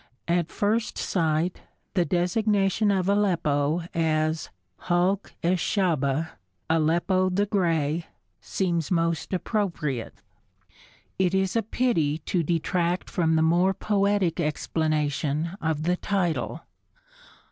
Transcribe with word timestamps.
At 0.27 0.49
first 0.49 0.97
sight 0.97 1.61
the 1.93 2.05
designation 2.05 2.89
of 2.89 3.07
Aleppo 3.07 3.83
as 3.93 4.49
Halch 4.85 5.33
es 5.43 5.59
Shahba 5.59 6.29
Aleppo 6.67 7.29
the 7.29 7.45
Gray 7.45 8.07
seems 8.39 8.89
most 8.89 9.31
appropriate. 9.31 10.15
It 11.19 11.35
is 11.35 11.55
a 11.55 11.61
pity 11.61 12.17
to 12.17 12.41
detract 12.41 13.11
from 13.11 13.35
the 13.35 13.43
more 13.43 13.75
poetic 13.75 14.39
explanation 14.39 15.51
of 15.61 15.83
the 15.83 15.97
title. 15.97 16.61